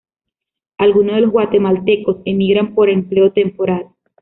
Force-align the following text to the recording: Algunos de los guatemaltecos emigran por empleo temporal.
Algunos 0.79 1.13
de 1.13 1.21
los 1.21 1.31
guatemaltecos 1.31 2.21
emigran 2.25 2.73
por 2.73 2.89
empleo 2.89 3.33
temporal. 3.33 3.85